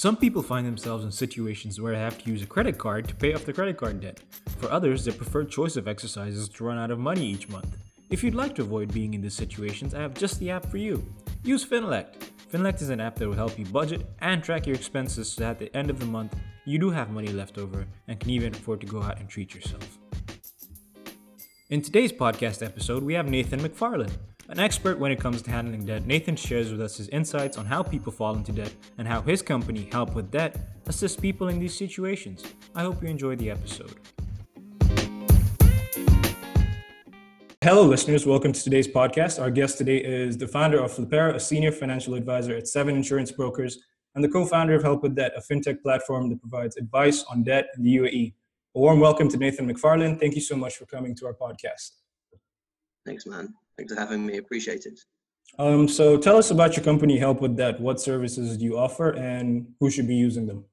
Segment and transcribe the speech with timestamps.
[0.00, 3.14] Some people find themselves in situations where they have to use a credit card to
[3.14, 4.20] pay off their credit card debt.
[4.56, 7.76] For others, their preferred choice of exercise is to run out of money each month.
[8.08, 10.78] If you'd like to avoid being in these situations, I have just the app for
[10.78, 11.06] you.
[11.44, 12.30] Use Finlect.
[12.48, 15.50] Finlect is an app that will help you budget and track your expenses so that
[15.50, 18.54] at the end of the month, you do have money left over and can even
[18.54, 19.98] afford to go out and treat yourself.
[21.68, 24.16] In today's podcast episode, we have Nathan McFarland.
[24.50, 27.64] An expert when it comes to handling debt, Nathan shares with us his insights on
[27.66, 31.60] how people fall into debt and how his company, Help with Debt, assists people in
[31.60, 32.42] these situations.
[32.74, 33.94] I hope you enjoy the episode.
[37.62, 38.26] Hello, listeners.
[38.26, 39.40] Welcome to today's podcast.
[39.40, 43.30] Our guest today is the founder of Flipera, a senior financial advisor at Seven Insurance
[43.30, 43.78] Brokers,
[44.16, 47.44] and the co founder of Help with Debt, a fintech platform that provides advice on
[47.44, 48.34] debt in the UAE.
[48.74, 50.18] A warm welcome to Nathan McFarland.
[50.18, 51.90] Thank you so much for coming to our podcast.
[53.06, 53.54] Thanks, man.
[53.76, 54.38] Thanks for having me.
[54.38, 55.00] Appreciate it.
[55.58, 57.80] Um, so tell us about your company, Help with Debt.
[57.80, 60.64] What services do you offer and who should be using them?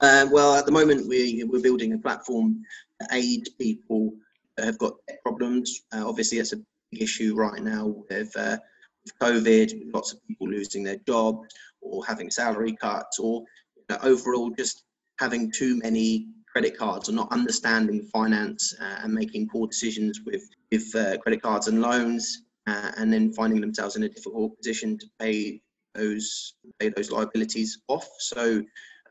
[0.00, 2.62] Uh, well, at the moment, we, we're building a platform
[3.00, 4.12] to aid people
[4.56, 5.82] that have got problems.
[5.92, 6.56] Uh, obviously, that's a
[6.90, 8.58] big issue right now with, uh,
[9.04, 13.42] with COVID, lots of people losing their jobs or having salary cuts or
[13.76, 14.84] you know, overall just
[15.18, 20.42] having too many credit cards or not understanding finance uh, and making poor decisions with,
[20.70, 24.98] with uh, credit cards and loans uh, and then finding themselves in a difficult position
[24.98, 25.60] to pay
[25.94, 28.08] those pay those liabilities off.
[28.18, 28.62] So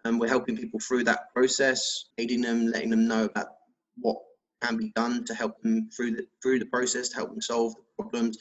[0.06, 3.48] um, we're helping people through that process aiding them letting them know about
[3.98, 4.18] what
[4.62, 7.76] can be done to help them through the through the process to help them solve
[7.76, 8.38] the problems.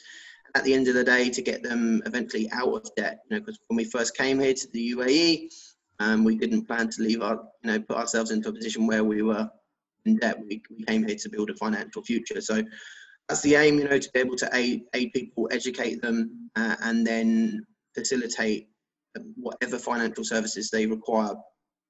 [0.53, 3.39] At the end of the day to get them eventually out of debt you know
[3.39, 5.47] because when we first came here to the UAE
[6.01, 9.03] um, we didn't plan to leave our, you know, put ourselves into a position where
[9.03, 9.49] we were
[10.05, 10.39] in debt.
[10.39, 12.41] We, we came here to build a financial future.
[12.41, 12.63] So
[13.27, 16.75] that's the aim, you know, to be able to aid, aid people, educate them, uh,
[16.81, 18.67] and then facilitate
[19.35, 21.35] whatever financial services they require,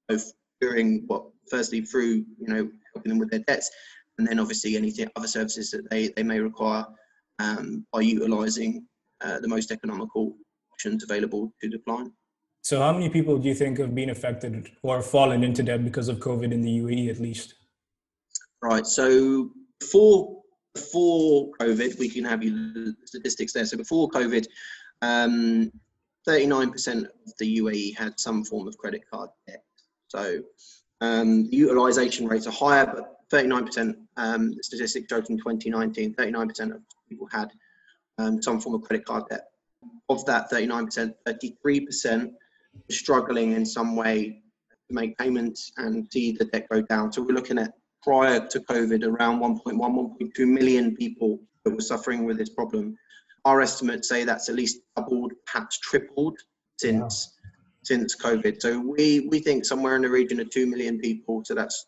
[0.08, 0.30] both
[0.60, 3.70] during what, firstly through, you know, helping them with their debts,
[4.18, 6.84] and then obviously any other services that they, they may require
[7.38, 8.86] um, by utilising
[9.24, 10.36] uh, the most economical
[10.74, 12.12] options available to the client.
[12.62, 16.08] So, how many people do you think have been affected or fallen into debt because
[16.08, 17.54] of COVID in the UAE, at least?
[18.62, 18.86] Right.
[18.86, 19.50] So,
[19.80, 20.42] before
[20.74, 23.66] before COVID, we can have you the statistics there.
[23.66, 24.46] So, before COVID,
[25.02, 25.72] um,
[26.26, 29.64] 39% of the UAE had some form of credit card debt.
[30.06, 30.40] So,
[31.00, 37.26] um, utilization rates are higher, but 39% um, statistic showed in 2019, 39% of people
[37.32, 37.50] had
[38.18, 39.48] um, some form of credit card debt.
[40.08, 42.32] Of that 39%, 33%
[42.90, 44.42] struggling in some way
[44.88, 47.12] to make payments and see the debt go down.
[47.12, 47.72] So we're looking at
[48.02, 52.96] prior to COVID around 1.1, 1.2 million people that were suffering with this problem.
[53.44, 56.38] Our estimates say that's at least doubled, perhaps tripled
[56.78, 57.50] since wow.
[57.82, 58.60] since COVID.
[58.60, 61.42] So we we think somewhere in the region of two million people.
[61.44, 61.86] So that's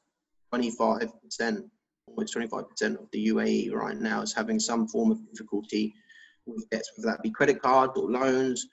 [0.50, 1.64] 25 percent,
[2.06, 5.94] almost 25 percent of the UAE right now is having some form of difficulty
[6.46, 8.66] with debts, whether that be credit cards or loans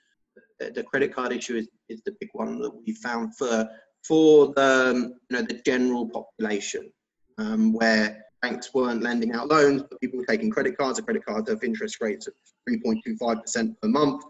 [0.69, 3.69] the credit card issue is, is the big one that we found for
[4.07, 6.91] for the um, you know the general population,
[7.37, 10.99] um, where banks weren't lending out loans, but people were taking credit cards.
[10.99, 12.33] A credit card have interest rates of
[12.67, 14.23] 3.25% per month.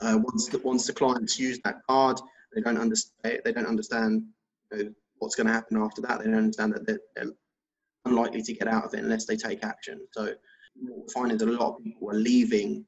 [0.00, 2.18] Uh, once the once the clients use that card,
[2.54, 4.24] they don't understand they don't understand
[4.72, 6.18] you know, what's going to happen after that.
[6.18, 7.32] They don't understand that they're, they're,
[8.04, 10.00] unlikely to get out of it unless they take action.
[10.12, 10.32] So
[10.76, 12.86] what we're finding is a lot of people are leaving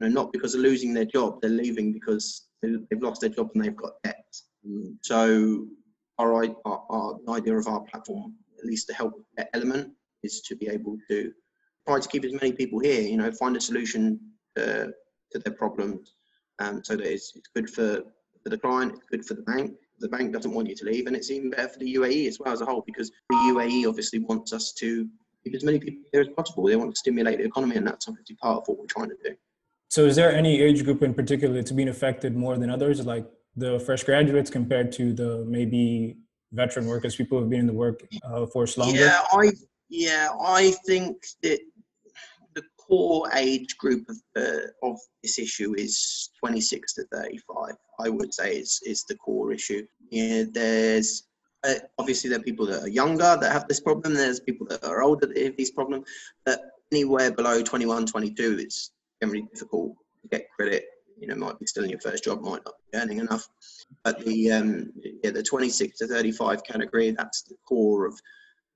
[0.00, 3.64] know, not because of losing their job, they're leaving because they've lost their job and
[3.64, 4.24] they've got debt.
[4.66, 4.96] Mm.
[5.02, 5.66] So
[6.18, 9.92] our, our, our idea of our platform, at least to help that element,
[10.22, 11.32] is to be able to
[11.88, 13.00] try to keep as many people here.
[13.00, 14.20] You know, find a solution
[14.56, 14.92] to,
[15.32, 16.14] to their problems,
[16.58, 18.02] um, so that it's, it's good for
[18.42, 19.74] for the client, it's good for the bank.
[19.98, 22.38] The bank doesn't want you to leave, and it's even better for the UAE as
[22.40, 25.06] well as a whole because the UAE obviously wants us to
[25.44, 26.64] keep as many people here as possible.
[26.64, 29.16] They want to stimulate the economy, and that's obviously part of what we're trying to
[29.22, 29.36] do.
[29.90, 33.26] So, is there any age group in particular that's being affected more than others, like
[33.56, 36.16] the fresh graduates compared to the maybe
[36.52, 39.00] veteran workers, people who've been in the work uh, force longer?
[39.00, 39.50] Yeah, I
[39.88, 41.58] yeah, I think that
[42.54, 47.74] the core age group of uh, of this issue is 26 to 35.
[47.98, 49.84] I would say is is the core issue.
[50.10, 51.24] Yeah, there's
[51.64, 54.14] uh, obviously there are people that are younger that have this problem.
[54.14, 56.04] There's people that are older that have this problem,
[56.46, 56.60] But
[56.92, 60.84] anywhere below 21, 22, it's generally difficult to get credit.
[61.18, 63.46] You know, might be still in your first job, might not be earning enough.
[64.04, 68.18] But the um, yeah, the 26 to 35 category, that's the core of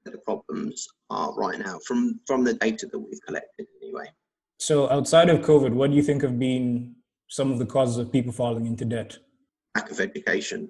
[0.05, 4.05] the problems are right now from from the data that we've collected anyway.
[4.59, 6.95] So outside of COVID, what do you think have been
[7.29, 9.19] some of the causes of people falling into debt?
[9.75, 10.69] Lack of education.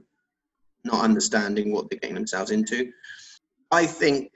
[0.84, 2.92] not understanding what they're getting themselves into.
[3.70, 4.30] I think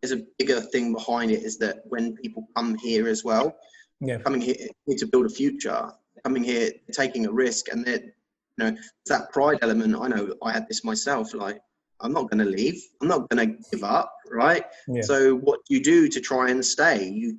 [0.00, 3.56] there's a bigger thing behind it is that when people come here as well,
[4.04, 4.18] Yeah.
[4.18, 4.56] coming here
[4.88, 5.90] to build a future,
[6.24, 8.12] coming here, taking a risk, and then
[8.56, 9.96] you know that pride element.
[9.98, 11.34] I know I had this myself.
[11.34, 11.60] Like
[12.00, 12.82] I'm not going to leave.
[13.00, 14.12] I'm not going to give up.
[14.30, 14.64] Right.
[14.88, 15.02] Yeah.
[15.02, 17.08] So what do you do to try and stay?
[17.08, 17.38] You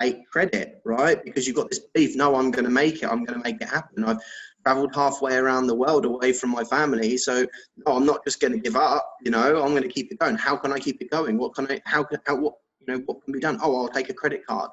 [0.00, 1.22] take credit, right?
[1.24, 2.16] Because you've got this belief.
[2.16, 3.06] No, I'm going to make it.
[3.06, 4.04] I'm going to make it happen.
[4.04, 4.18] I've
[4.64, 7.46] traveled halfway around the world away from my family, so
[7.86, 9.10] no, I'm not just going to give up.
[9.22, 10.36] You know, I'm going to keep it going.
[10.36, 11.38] How can I keep it going?
[11.38, 11.80] What can I?
[11.84, 12.18] How can?
[12.26, 12.54] How what?
[12.80, 13.58] You know, what can be done?
[13.62, 14.70] Oh, I'll take a credit card.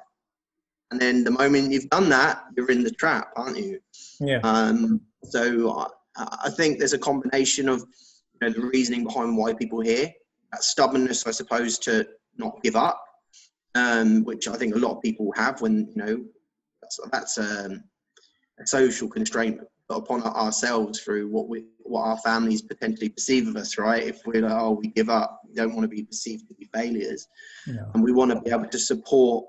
[0.90, 3.78] And then the moment you've done that, you're in the trap, aren't you?
[4.20, 4.40] Yeah.
[4.42, 5.70] Um, so
[6.16, 7.80] I, I think there's a combination of
[8.40, 10.10] you know, the reasoning behind why people here,
[10.52, 12.06] that stubbornness, I suppose, to
[12.36, 13.02] not give up,
[13.74, 16.24] um, which I think a lot of people have when you know
[16.80, 17.84] that's that's um,
[18.58, 23.56] a social constraint put upon ourselves through what we what our families potentially perceive of
[23.56, 24.02] us, right?
[24.04, 26.68] If we're like, oh, we give up, we don't want to be perceived to be
[26.72, 27.26] failures,
[27.66, 27.90] No.
[27.94, 29.46] and we want to be able to support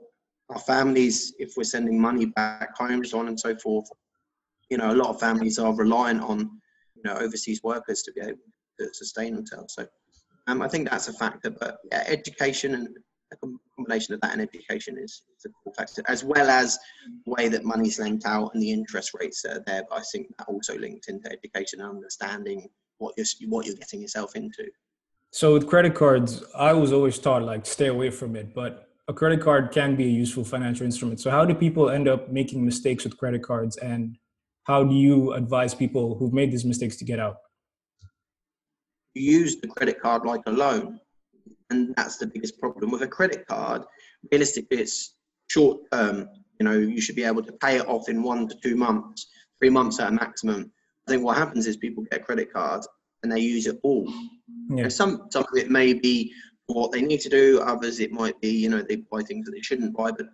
[0.50, 3.90] our families if we're sending money back home, so on and so forth.
[4.69, 6.40] You know, a lot of families are reliant on
[6.96, 8.40] you know overseas workers to be able
[8.80, 9.75] to sustain themselves.
[9.75, 9.88] So,
[10.48, 11.50] um, I think that's a factor.
[11.50, 12.88] But yeah, education and
[13.31, 13.38] a
[13.75, 16.78] combination of that and education is, a core factor, as well as
[17.25, 19.84] the way that money's lent out and the interest rates that are there.
[19.90, 22.68] But I think that also links into education and understanding
[22.98, 24.66] what you're what you're getting yourself into.
[25.31, 29.13] So with credit cards, I was always taught like stay away from it, but a
[29.13, 31.19] credit card can be a useful financial instrument.
[31.19, 34.17] So how do people end up making mistakes with credit cards and
[34.63, 37.38] how do you advise people who've made these mistakes to get out?
[39.15, 41.00] you use the credit card like a loan.
[41.69, 42.91] And that's the biggest problem.
[42.91, 43.83] With a credit card,
[44.31, 45.15] realistically, it's
[45.50, 46.27] short term.
[46.59, 49.27] You know, you should be able to pay it off in one to two months,
[49.59, 50.71] three months at a maximum.
[51.07, 52.81] I think what happens is people get a credit card
[53.23, 54.11] and they use it all.
[54.69, 54.88] Yeah.
[54.88, 56.33] Some some of it may be
[56.74, 57.62] what they need to do.
[57.62, 60.12] Others it might be you know they buy things that they shouldn't buy.
[60.12, 60.27] But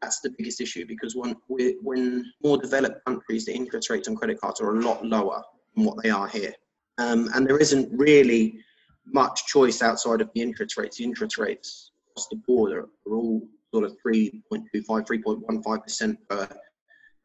[0.00, 4.40] that's the biggest issue because when when more developed countries, the interest rates on credit
[4.40, 5.42] cards are a lot lower
[5.74, 6.54] than what they are here,
[6.98, 8.58] um, and there isn't really
[9.06, 10.98] much choice outside of the interest rates.
[10.98, 13.42] The interest rates across the board are, are all
[13.72, 14.42] sort of 3.25,
[14.84, 16.48] 3.15 percent per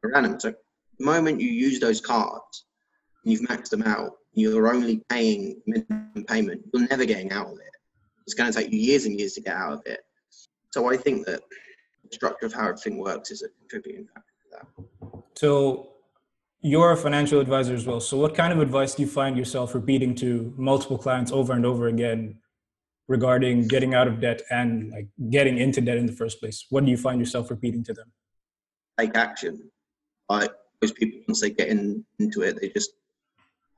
[0.01, 0.39] per annum.
[0.39, 0.53] So
[0.97, 2.65] the moment you use those cards
[3.23, 6.61] and you've maxed them out, you're only paying minimum payment.
[6.73, 7.76] You're never getting out of it.
[8.27, 10.01] It's going to take you years and years to get out of it.
[10.71, 11.39] So I think that
[12.03, 15.23] the structure of how everything works is a contributing factor to that.
[15.35, 15.93] So
[16.59, 18.01] you're a financial advisor as well.
[18.01, 21.65] So what kind of advice do you find yourself repeating to multiple clients over and
[21.65, 22.39] over again
[23.07, 26.65] regarding getting out of debt and like getting into debt in the first place?
[26.69, 28.11] What do you find yourself repeating to them?
[28.99, 29.71] Take action.
[30.27, 30.51] Like
[30.81, 32.91] most people, once they get in, into it, they just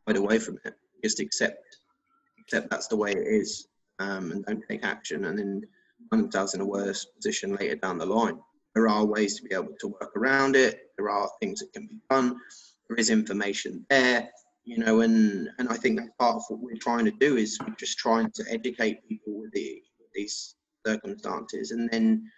[0.08, 0.74] hide away from it.
[1.04, 1.78] Just accept,
[2.40, 3.68] accept that's the way it is,
[4.00, 5.64] um, and don't take action, and then
[6.10, 8.40] find themselves in a worse position later down the line.
[8.76, 10.92] There are ways to be able to work around it.
[10.98, 12.38] There are things that can be done.
[12.88, 14.30] There is information there,
[14.64, 17.58] you know, and and I think that's part of what we're trying to do is
[17.66, 20.56] we're just trying to educate people with, the, with these
[20.86, 22.30] circumstances, and then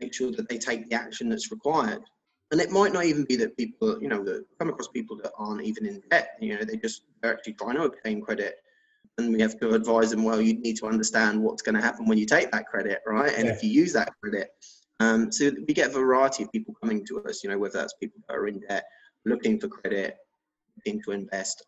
[0.00, 2.02] make sure that they take the action that's required.
[2.50, 5.32] And it might not even be that people, you know, that come across people that
[5.38, 6.30] aren't even in debt.
[6.40, 8.56] You know, they just they're actually trying to obtain credit,
[9.18, 10.24] and we have to advise them.
[10.24, 13.34] Well, you need to understand what's going to happen when you take that credit, right?
[13.36, 13.52] And Yeah.
[13.52, 14.50] if you use that credit,
[15.00, 17.42] um, so we get a variety of people coming to us.
[17.44, 18.84] You know, whether that's people that are in debt,
[19.24, 20.16] looking for credit,
[20.76, 21.64] looking to invest.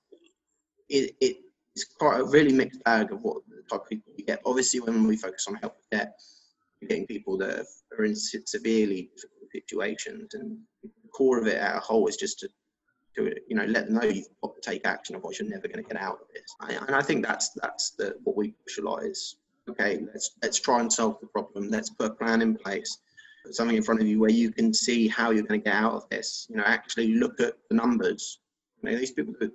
[0.88, 1.36] It, it
[1.76, 4.40] it's quite a really mixed bag of what the type of people we get.
[4.44, 6.14] Obviously, when we focus on help with debt,
[6.80, 7.64] we're getting people that
[7.96, 12.40] are in severely difficult situations, and the core of it at a whole is just
[12.40, 12.48] to,
[13.16, 15.82] to you know let them know you've got to take action, otherwise you're never going
[15.82, 16.78] to get out of this.
[16.86, 19.36] And I think that's that's the what we push a lot is
[19.68, 20.00] okay.
[20.12, 21.68] Let's let's try and solve the problem.
[21.70, 22.98] Let's put a plan in place.
[23.44, 25.74] Put something in front of you where you can see how you're going to get
[25.74, 26.46] out of this.
[26.50, 28.40] You know, actually look at the numbers.
[28.82, 29.50] You know, these people that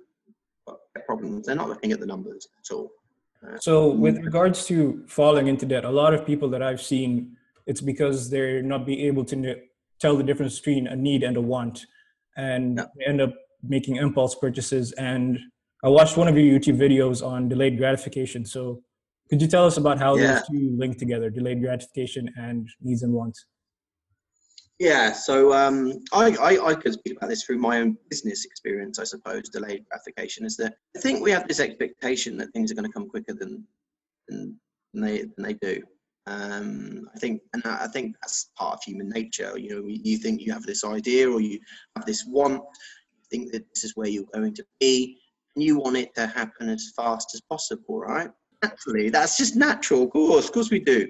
[0.66, 2.90] got problems, they're not looking at the numbers at all.
[3.46, 6.80] Uh, so, um, with regards to falling into debt, a lot of people that I've
[6.80, 7.36] seen,
[7.66, 9.56] it's because they're not being able to
[10.00, 11.86] tell the difference between a need and a want,
[12.36, 12.86] and Yeah.
[12.96, 14.92] they end up making impulse purchases.
[14.92, 15.38] And
[15.84, 18.44] I watched one of your YouTube videos on delayed gratification.
[18.44, 18.82] So,
[19.28, 20.34] could you tell us about how Yeah.
[20.34, 23.46] those two link together, delayed gratification and needs and wants?
[24.78, 28.98] Yeah, so um, I, I, I could speak about this through my own business experience,
[28.98, 29.48] I suppose.
[29.48, 32.92] Delayed gratification is that I think we have this expectation that things are going to
[32.92, 33.66] come quicker than
[34.28, 34.60] than,
[34.92, 35.82] than they than they do.
[36.28, 39.56] Um, I think, and I think that's part of human nature.
[39.56, 41.58] You know, you you think you have this idea or you
[41.96, 42.62] have this want,
[43.30, 45.18] think that this is where you're going to be,
[45.54, 48.30] and you want it to happen as fast as possible, right?
[48.62, 51.08] Naturally, that's just natural, of course, of course we do.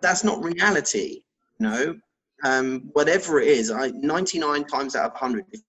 [0.00, 1.22] That's not reality,
[1.58, 1.96] you know.
[2.44, 5.60] Um, whatever it is, I 99 times out of 100, if,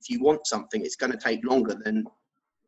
[0.00, 2.04] if you want something, it's going to take longer than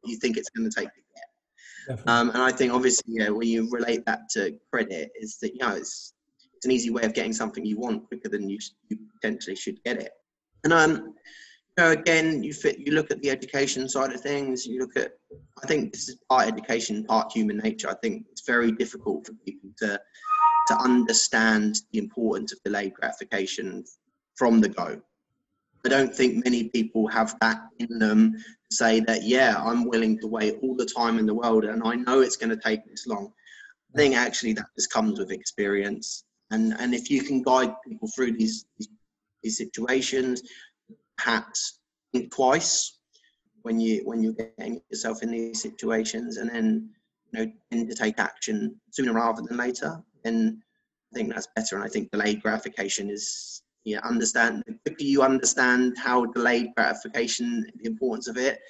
[0.04, 2.00] you think it's going to take to get.
[2.06, 5.60] Um, and I think obviously, yeah, when you relate that to credit, is that you
[5.60, 6.14] know it's
[6.62, 8.58] it's an easy way of getting something you want quicker than you,
[8.88, 10.12] you potentially should get it.
[10.62, 11.14] And um,
[11.78, 14.66] you know, again, you fit, you look at the education side of things.
[14.66, 15.12] You look at,
[15.62, 17.88] I think this is part education, part human nature.
[17.88, 20.00] I think it's very difficult for people to
[20.68, 23.84] to understand the importance of delayed gratification
[24.36, 25.00] from the go.
[25.84, 30.18] I don't think many people have that in them to say that, yeah, I'm willing
[30.20, 32.88] to wait all the time in the world and I know it's going to take
[32.88, 33.32] this long.
[33.94, 36.24] I think actually that just comes with experience.
[36.52, 38.88] And, and if you can guide people through these, these,
[39.42, 40.42] these situations,
[41.18, 41.78] perhaps
[42.12, 42.98] think twice
[43.62, 46.90] when you when you're getting yourself in these situations and then
[47.30, 50.02] you know tend to take action sooner rather than later.
[50.24, 50.62] Then
[51.12, 51.76] I think that's better.
[51.76, 57.66] And I think delayed gratification is yeah understand the quicker you understand how delayed gratification
[57.80, 58.60] the importance of it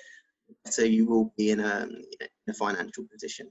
[0.49, 1.87] the better you will be in a,
[2.21, 3.47] in a financial position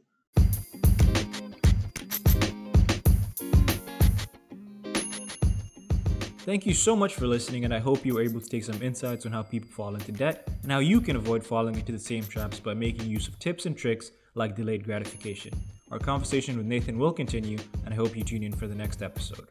[6.44, 8.82] Thank you so much for listening, and I hope you were able to take some
[8.82, 12.00] insights on how people fall into debt and how you can avoid falling into the
[12.00, 15.54] same traps by making use of tips and tricks like delayed gratification.
[15.92, 19.04] Our conversation with Nathan will continue, and I hope you tune in for the next
[19.04, 19.50] episode.